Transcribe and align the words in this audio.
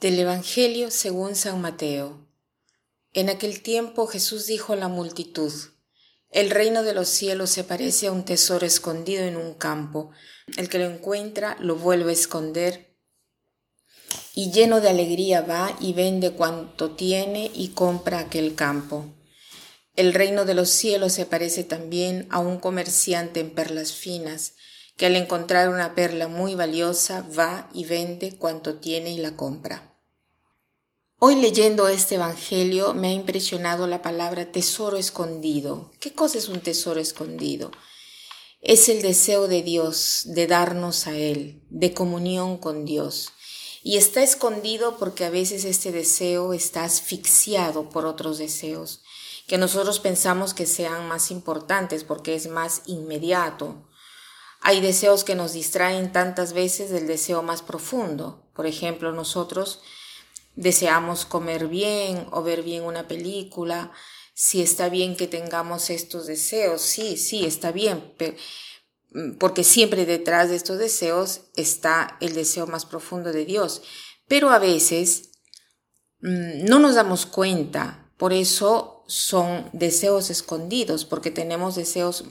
Del 0.00 0.16
Evangelio 0.16 0.92
según 0.92 1.34
San 1.34 1.60
Mateo. 1.60 2.24
En 3.14 3.28
aquel 3.28 3.62
tiempo 3.62 4.06
Jesús 4.06 4.46
dijo 4.46 4.72
a 4.72 4.76
la 4.76 4.86
multitud, 4.86 5.52
El 6.30 6.50
reino 6.50 6.84
de 6.84 6.94
los 6.94 7.08
cielos 7.08 7.50
se 7.50 7.64
parece 7.64 8.06
a 8.06 8.12
un 8.12 8.24
tesoro 8.24 8.64
escondido 8.64 9.24
en 9.24 9.36
un 9.36 9.54
campo. 9.54 10.12
El 10.56 10.68
que 10.68 10.78
lo 10.78 10.84
encuentra 10.84 11.56
lo 11.58 11.74
vuelve 11.74 12.10
a 12.10 12.14
esconder 12.14 12.96
y 14.36 14.52
lleno 14.52 14.80
de 14.80 14.88
alegría 14.88 15.40
va 15.40 15.76
y 15.80 15.94
vende 15.94 16.30
cuanto 16.30 16.92
tiene 16.92 17.50
y 17.52 17.70
compra 17.70 18.20
aquel 18.20 18.54
campo. 18.54 19.04
El 19.96 20.14
reino 20.14 20.44
de 20.44 20.54
los 20.54 20.70
cielos 20.70 21.12
se 21.12 21.26
parece 21.26 21.64
también 21.64 22.28
a 22.30 22.38
un 22.38 22.60
comerciante 22.60 23.40
en 23.40 23.52
perlas 23.52 23.90
finas, 23.90 24.54
que 24.96 25.06
al 25.06 25.16
encontrar 25.16 25.70
una 25.70 25.96
perla 25.96 26.28
muy 26.28 26.54
valiosa 26.54 27.26
va 27.36 27.68
y 27.74 27.84
vende 27.84 28.36
cuanto 28.36 28.76
tiene 28.76 29.10
y 29.10 29.18
la 29.18 29.34
compra. 29.34 29.87
Hoy 31.20 31.34
leyendo 31.34 31.88
este 31.88 32.14
Evangelio 32.14 32.94
me 32.94 33.08
ha 33.08 33.12
impresionado 33.12 33.88
la 33.88 34.02
palabra 34.02 34.52
tesoro 34.52 34.96
escondido. 34.96 35.90
¿Qué 35.98 36.12
cosa 36.12 36.38
es 36.38 36.48
un 36.48 36.60
tesoro 36.60 37.00
escondido? 37.00 37.72
Es 38.60 38.88
el 38.88 39.02
deseo 39.02 39.48
de 39.48 39.62
Dios 39.62 40.22
de 40.26 40.46
darnos 40.46 41.08
a 41.08 41.16
Él, 41.16 41.60
de 41.70 41.92
comunión 41.92 42.56
con 42.56 42.84
Dios. 42.84 43.32
Y 43.82 43.96
está 43.96 44.22
escondido 44.22 44.96
porque 44.96 45.24
a 45.24 45.30
veces 45.30 45.64
este 45.64 45.90
deseo 45.90 46.52
está 46.52 46.84
asfixiado 46.84 47.88
por 47.88 48.06
otros 48.06 48.38
deseos, 48.38 49.02
que 49.48 49.58
nosotros 49.58 49.98
pensamos 49.98 50.54
que 50.54 50.66
sean 50.66 51.08
más 51.08 51.32
importantes 51.32 52.04
porque 52.04 52.36
es 52.36 52.46
más 52.46 52.82
inmediato. 52.86 53.88
Hay 54.60 54.80
deseos 54.80 55.24
que 55.24 55.34
nos 55.34 55.52
distraen 55.52 56.12
tantas 56.12 56.52
veces 56.52 56.90
del 56.90 57.08
deseo 57.08 57.42
más 57.42 57.62
profundo. 57.62 58.48
Por 58.54 58.66
ejemplo, 58.66 59.10
nosotros 59.10 59.80
deseamos 60.58 61.24
comer 61.24 61.68
bien 61.68 62.26
o 62.32 62.42
ver 62.42 62.62
bien 62.62 62.82
una 62.82 63.06
película, 63.06 63.92
si 64.34 64.60
está 64.60 64.88
bien 64.88 65.16
que 65.16 65.28
tengamos 65.28 65.88
estos 65.88 66.26
deseos, 66.26 66.82
sí, 66.82 67.16
sí, 67.16 67.46
está 67.46 67.70
bien, 67.70 68.12
mm, 69.10 69.38
porque 69.38 69.62
siempre 69.62 70.04
detrás 70.04 70.50
de 70.50 70.56
estos 70.56 70.78
deseos 70.78 71.42
está 71.54 72.18
el 72.20 72.34
deseo 72.34 72.66
más 72.66 72.86
profundo 72.86 73.32
de 73.32 73.44
Dios. 73.44 73.82
Pero 74.26 74.50
a 74.50 74.58
veces 74.58 75.30
mm, 76.20 76.64
no 76.64 76.80
nos 76.80 76.96
damos 76.96 77.24
cuenta, 77.24 78.10
por 78.16 78.32
eso 78.32 79.04
son 79.06 79.70
deseos 79.72 80.28
escondidos, 80.28 81.04
porque 81.04 81.30
tenemos 81.30 81.76
deseos 81.76 82.24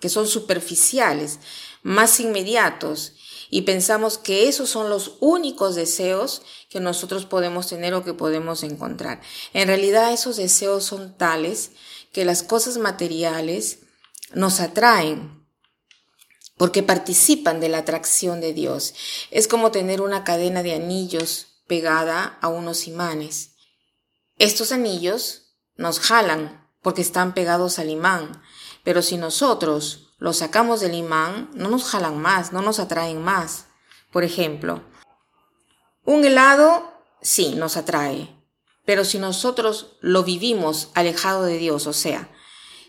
que 0.00 0.08
son 0.08 0.26
superficiales, 0.26 1.38
más 1.82 2.20
inmediatos, 2.20 3.14
y 3.48 3.62
pensamos 3.62 4.18
que 4.18 4.48
esos 4.48 4.68
son 4.68 4.90
los 4.90 5.16
únicos 5.20 5.74
deseos 5.74 6.42
que 6.68 6.80
nosotros 6.80 7.26
podemos 7.26 7.68
tener 7.68 7.94
o 7.94 8.04
que 8.04 8.14
podemos 8.14 8.62
encontrar. 8.62 9.20
En 9.52 9.68
realidad 9.68 10.12
esos 10.12 10.36
deseos 10.36 10.84
son 10.84 11.16
tales 11.16 11.70
que 12.12 12.24
las 12.24 12.42
cosas 12.42 12.78
materiales 12.78 13.80
nos 14.32 14.60
atraen 14.60 15.46
porque 16.56 16.82
participan 16.82 17.60
de 17.60 17.68
la 17.68 17.78
atracción 17.78 18.40
de 18.40 18.52
Dios. 18.52 18.94
Es 19.30 19.46
como 19.46 19.70
tener 19.70 20.00
una 20.00 20.24
cadena 20.24 20.62
de 20.62 20.74
anillos 20.74 21.62
pegada 21.66 22.38
a 22.40 22.48
unos 22.48 22.86
imanes. 22.86 23.52
Estos 24.38 24.72
anillos 24.72 25.54
nos 25.76 26.00
jalan 26.00 26.66
porque 26.82 27.02
están 27.02 27.34
pegados 27.34 27.78
al 27.78 27.90
imán, 27.90 28.42
pero 28.86 29.02
si 29.02 29.16
nosotros 29.16 30.14
los 30.18 30.36
sacamos 30.36 30.78
del 30.78 30.94
imán, 30.94 31.50
no 31.54 31.68
nos 31.68 31.82
jalan 31.86 32.22
más, 32.22 32.52
no 32.52 32.62
nos 32.62 32.78
atraen 32.78 33.20
más. 33.20 33.66
Por 34.12 34.22
ejemplo, 34.22 34.80
un 36.04 36.24
helado 36.24 36.92
sí 37.20 37.56
nos 37.56 37.76
atrae, 37.76 38.32
pero 38.84 39.04
si 39.04 39.18
nosotros 39.18 39.96
lo 40.02 40.22
vivimos 40.22 40.90
alejado 40.94 41.42
de 41.42 41.58
Dios, 41.58 41.88
o 41.88 41.92
sea, 41.92 42.30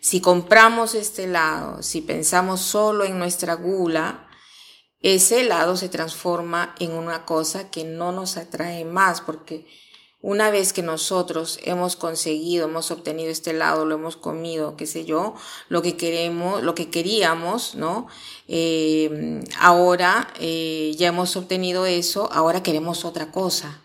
si 0.00 0.20
compramos 0.20 0.96
este 0.96 1.24
helado, 1.24 1.80
si 1.84 2.00
pensamos 2.00 2.60
solo 2.60 3.04
en 3.04 3.16
nuestra 3.16 3.54
gula, 3.54 4.28
ese 4.98 5.42
helado 5.42 5.76
se 5.76 5.88
transforma 5.88 6.74
en 6.80 6.90
una 6.90 7.24
cosa 7.24 7.70
que 7.70 7.84
no 7.84 8.10
nos 8.10 8.36
atrae 8.36 8.84
más 8.84 9.20
porque 9.20 9.68
una 10.26 10.48
vez 10.48 10.72
que 10.72 10.80
nosotros 10.80 11.58
hemos 11.64 11.96
conseguido, 11.96 12.64
hemos 12.64 12.90
obtenido 12.90 13.30
este 13.30 13.50
helado, 13.50 13.84
lo 13.84 13.96
hemos 13.96 14.16
comido, 14.16 14.74
qué 14.74 14.86
sé 14.86 15.04
yo, 15.04 15.34
lo 15.68 15.82
que 15.82 15.98
queremos, 15.98 16.62
lo 16.62 16.74
que 16.74 16.88
queríamos, 16.88 17.74
¿no? 17.74 18.06
Eh, 18.48 19.44
ahora 19.58 20.32
eh, 20.40 20.94
ya 20.96 21.08
hemos 21.08 21.36
obtenido 21.36 21.84
eso, 21.84 22.32
ahora 22.32 22.62
queremos 22.62 23.04
otra 23.04 23.30
cosa. 23.32 23.82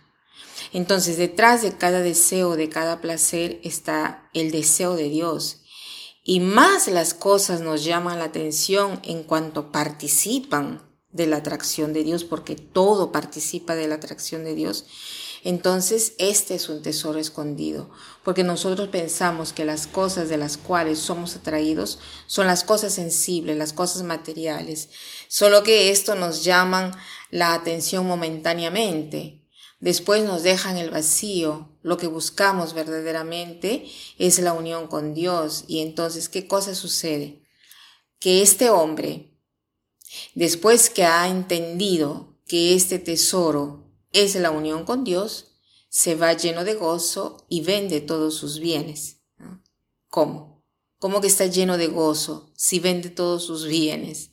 Entonces, 0.71 1.17
detrás 1.17 1.61
de 1.61 1.75
cada 1.75 1.99
deseo, 1.99 2.55
de 2.55 2.69
cada 2.69 3.01
placer, 3.01 3.59
está 3.65 4.29
el 4.33 4.51
deseo 4.51 4.95
de 4.95 5.09
Dios. 5.09 5.63
Y 6.23 6.39
más 6.39 6.87
las 6.87 7.13
cosas 7.13 7.59
nos 7.59 7.83
llaman 7.83 8.17
la 8.17 8.25
atención 8.25 9.01
en 9.03 9.23
cuanto 9.23 9.73
participan 9.73 10.87
de 11.11 11.27
la 11.27 11.37
atracción 11.37 11.91
de 11.91 12.05
Dios, 12.05 12.23
porque 12.23 12.55
todo 12.55 13.11
participa 13.11 13.75
de 13.75 13.89
la 13.89 13.95
atracción 13.95 14.45
de 14.45 14.55
Dios 14.55 14.85
entonces 15.43 16.13
este 16.17 16.55
es 16.55 16.69
un 16.69 16.81
tesoro 16.81 17.19
escondido, 17.19 17.89
porque 18.23 18.43
nosotros 18.43 18.89
pensamos 18.89 19.53
que 19.53 19.65
las 19.65 19.87
cosas 19.87 20.29
de 20.29 20.37
las 20.37 20.57
cuales 20.57 20.99
somos 20.99 21.35
atraídos 21.35 21.99
son 22.27 22.47
las 22.47 22.63
cosas 22.63 22.93
sensibles, 22.93 23.57
las 23.57 23.73
cosas 23.73 24.03
materiales, 24.03 24.89
solo 25.27 25.63
que 25.63 25.91
esto 25.91 26.15
nos 26.15 26.43
llaman 26.43 26.91
la 27.31 27.53
atención 27.53 28.05
momentáneamente. 28.05 29.39
Después 29.79 30.25
nos 30.25 30.43
dejan 30.43 30.77
el 30.77 30.89
vacío. 30.89 31.69
Lo 31.81 31.97
que 31.97 32.07
buscamos 32.07 32.73
verdaderamente 32.73 33.85
es 34.17 34.39
la 34.39 34.51
unión 34.51 34.87
con 34.87 35.13
Dios. 35.13 35.63
Y 35.67 35.79
entonces, 35.79 36.27
¿qué 36.27 36.47
cosa 36.47 36.75
sucede? 36.75 37.45
Que 38.19 38.41
este 38.41 38.69
hombre, 38.69 39.37
después 40.35 40.89
que 40.89 41.05
ha 41.05 41.29
entendido 41.29 42.35
que 42.45 42.75
este 42.75 42.99
tesoro 42.99 43.88
es 44.11 44.35
la 44.35 44.51
unión 44.51 44.85
con 44.85 45.03
Dios, 45.03 45.55
se 45.89 46.15
va 46.15 46.33
lleno 46.33 46.63
de 46.63 46.75
gozo 46.75 47.45
y 47.49 47.61
vende 47.61 48.01
todos 48.01 48.35
sus 48.35 48.59
bienes. 48.59 49.21
¿Cómo? 50.09 50.63
¿Cómo 50.97 51.21
que 51.21 51.27
está 51.27 51.45
lleno 51.45 51.77
de 51.77 51.87
gozo 51.87 52.51
si 52.55 52.79
vende 52.79 53.09
todos 53.09 53.45
sus 53.45 53.67
bienes? 53.67 54.31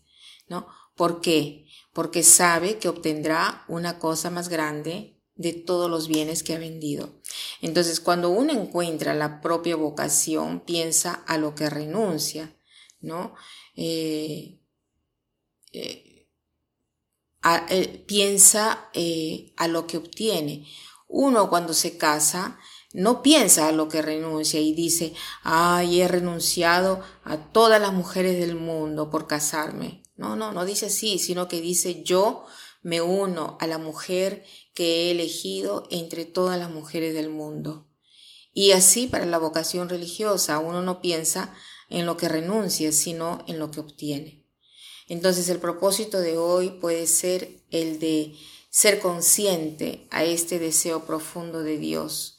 ¿No? 0.48 0.66
¿Por 0.94 1.20
qué? 1.20 1.66
Porque 1.92 2.22
sabe 2.22 2.78
que 2.78 2.88
obtendrá 2.88 3.64
una 3.68 3.98
cosa 3.98 4.30
más 4.30 4.48
grande 4.48 5.20
de 5.34 5.52
todos 5.52 5.90
los 5.90 6.08
bienes 6.08 6.42
que 6.42 6.54
ha 6.54 6.58
vendido. 6.58 7.20
Entonces, 7.60 8.00
cuando 8.00 8.30
uno 8.30 8.52
encuentra 8.52 9.14
la 9.14 9.40
propia 9.40 9.76
vocación, 9.76 10.60
piensa 10.60 11.12
a 11.26 11.36
lo 11.36 11.54
que 11.54 11.68
renuncia, 11.68 12.56
¿no? 13.00 13.34
eh, 13.74 14.60
eh 15.72 16.15
eh, 17.68 18.04
piensa 18.06 18.90
eh, 18.92 19.52
a 19.56 19.68
lo 19.68 19.86
que 19.86 19.98
obtiene. 19.98 20.66
Uno 21.08 21.48
cuando 21.48 21.74
se 21.74 21.96
casa 21.96 22.58
no 22.92 23.22
piensa 23.22 23.68
a 23.68 23.72
lo 23.72 23.88
que 23.88 24.02
renuncia 24.02 24.58
y 24.58 24.72
dice, 24.72 25.12
ay, 25.42 26.00
he 26.00 26.08
renunciado 26.08 27.02
a 27.24 27.36
todas 27.52 27.80
las 27.80 27.92
mujeres 27.92 28.38
del 28.38 28.56
mundo 28.56 29.10
por 29.10 29.26
casarme. 29.26 30.02
No, 30.16 30.34
no, 30.34 30.52
no 30.52 30.64
dice 30.64 30.86
así, 30.86 31.18
sino 31.18 31.46
que 31.46 31.60
dice, 31.60 32.02
yo 32.02 32.46
me 32.82 33.02
uno 33.02 33.58
a 33.60 33.66
la 33.66 33.78
mujer 33.78 34.44
que 34.72 35.08
he 35.08 35.10
elegido 35.10 35.86
entre 35.90 36.24
todas 36.24 36.58
las 36.58 36.70
mujeres 36.70 37.14
del 37.14 37.28
mundo. 37.28 37.86
Y 38.54 38.70
así 38.72 39.06
para 39.06 39.26
la 39.26 39.38
vocación 39.38 39.90
religiosa, 39.90 40.58
uno 40.60 40.80
no 40.80 41.02
piensa 41.02 41.54
en 41.90 42.06
lo 42.06 42.16
que 42.16 42.28
renuncia, 42.28 42.92
sino 42.92 43.44
en 43.46 43.58
lo 43.58 43.70
que 43.70 43.80
obtiene. 43.80 44.45
Entonces 45.08 45.48
el 45.48 45.58
propósito 45.58 46.20
de 46.20 46.36
hoy 46.36 46.70
puede 46.70 47.06
ser 47.06 47.62
el 47.70 47.98
de 47.98 48.34
ser 48.70 49.00
consciente 49.00 50.06
a 50.10 50.24
este 50.24 50.58
deseo 50.58 51.06
profundo 51.06 51.62
de 51.62 51.78
Dios. 51.78 52.38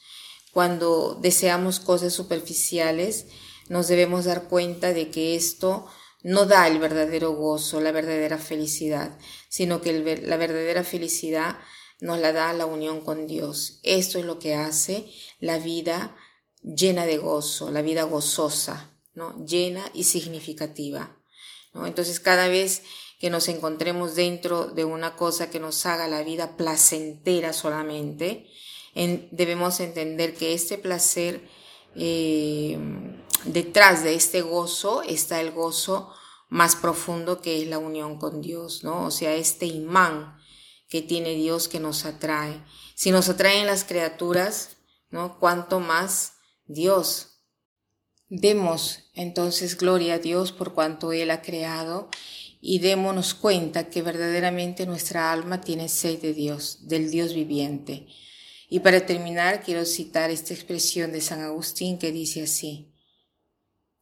Cuando 0.52 1.18
deseamos 1.20 1.80
cosas 1.80 2.12
superficiales, 2.12 3.26
nos 3.68 3.88
debemos 3.88 4.24
dar 4.24 4.48
cuenta 4.48 4.92
de 4.92 5.10
que 5.10 5.34
esto 5.34 5.86
no 6.22 6.46
da 6.46 6.66
el 6.66 6.78
verdadero 6.78 7.32
gozo, 7.32 7.80
la 7.80 7.92
verdadera 7.92 8.38
felicidad, 8.38 9.18
sino 9.48 9.80
que 9.80 9.92
la 10.22 10.36
verdadera 10.36 10.84
felicidad 10.84 11.58
nos 12.00 12.18
la 12.18 12.32
da 12.32 12.52
la 12.52 12.66
unión 12.66 13.00
con 13.00 13.26
Dios. 13.26 13.80
Esto 13.82 14.18
es 14.18 14.24
lo 14.24 14.38
que 14.38 14.54
hace 14.54 15.10
la 15.40 15.58
vida 15.58 16.16
llena 16.62 17.06
de 17.06 17.18
gozo, 17.18 17.70
la 17.70 17.82
vida 17.82 18.04
gozosa, 18.04 18.96
¿no? 19.14 19.44
llena 19.44 19.84
y 19.94 20.04
significativa. 20.04 21.17
Entonces 21.74 22.20
cada 22.20 22.48
vez 22.48 22.82
que 23.18 23.30
nos 23.30 23.48
encontremos 23.48 24.14
dentro 24.14 24.66
de 24.66 24.84
una 24.84 25.16
cosa 25.16 25.50
que 25.50 25.60
nos 25.60 25.84
haga 25.86 26.08
la 26.08 26.22
vida 26.22 26.56
placentera 26.56 27.52
solamente, 27.52 28.46
debemos 29.30 29.80
entender 29.80 30.34
que 30.34 30.54
este 30.54 30.78
placer, 30.78 31.48
eh, 31.94 32.78
detrás 33.44 34.02
de 34.04 34.14
este 34.14 34.42
gozo 34.42 35.02
está 35.02 35.40
el 35.40 35.52
gozo 35.52 36.12
más 36.48 36.76
profundo 36.76 37.40
que 37.40 37.62
es 37.62 37.68
la 37.68 37.78
unión 37.78 38.18
con 38.18 38.40
Dios, 38.40 38.82
¿no? 38.82 39.04
O 39.04 39.10
sea, 39.10 39.34
este 39.34 39.66
imán 39.66 40.38
que 40.88 41.02
tiene 41.02 41.34
Dios 41.34 41.68
que 41.68 41.80
nos 41.80 42.04
atrae. 42.04 42.64
Si 42.94 43.10
nos 43.10 43.28
atraen 43.28 43.66
las 43.66 43.84
criaturas, 43.84 44.78
¿no? 45.10 45.38
Cuanto 45.38 45.80
más 45.80 46.34
Dios. 46.66 47.37
Demos 48.30 49.04
entonces 49.14 49.78
gloria 49.78 50.14
a 50.14 50.18
Dios 50.18 50.52
por 50.52 50.74
cuanto 50.74 51.12
Él 51.12 51.30
ha 51.30 51.40
creado 51.40 52.10
y 52.60 52.80
démonos 52.80 53.34
cuenta 53.34 53.88
que 53.88 54.02
verdaderamente 54.02 54.84
nuestra 54.84 55.32
alma 55.32 55.60
tiene 55.60 55.88
sed 55.88 56.20
de 56.20 56.34
Dios, 56.34 56.88
del 56.88 57.10
Dios 57.10 57.32
viviente. 57.32 58.06
Y 58.68 58.80
para 58.80 59.06
terminar, 59.06 59.62
quiero 59.62 59.86
citar 59.86 60.30
esta 60.30 60.52
expresión 60.52 61.12
de 61.12 61.22
San 61.22 61.40
Agustín 61.40 61.98
que 61.98 62.12
dice 62.12 62.42
así, 62.42 62.92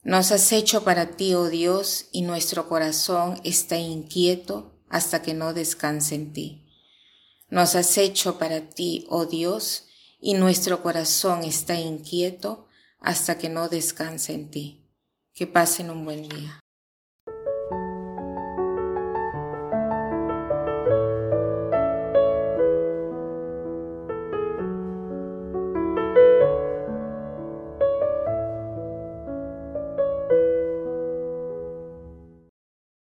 Nos 0.03 0.33
has 0.33 0.51
hecho 0.53 0.83
para 0.83 1.17
ti, 1.17 1.35
oh 1.35 1.49
Dios, 1.49 2.07
y 2.11 2.23
nuestro 2.23 2.69
corazón 2.69 3.41
está 3.45 3.79
inquieto 3.79 4.81
hasta 4.89 5.23
que 5.23 5.35
no 5.35 5.55
descanse 5.55 6.17
en 6.17 6.33
ti. 6.33 6.67
Nos 7.49 7.77
has 7.77 7.97
hecho 7.97 8.39
para 8.39 8.71
ti, 8.71 9.07
oh 9.09 9.27
Dios, 9.27 9.85
y 10.21 10.35
nuestro 10.35 10.83
corazón 10.83 11.45
está 11.45 11.79
inquieto 11.79 12.66
hasta 12.99 13.39
que 13.39 13.49
no 13.49 13.69
descanse 13.69 14.35
en 14.35 14.51
ti. 14.51 14.83
Que 15.35 15.47
pasen 15.47 15.91
un 15.91 16.05
buen 16.05 16.29
día. 16.29 16.61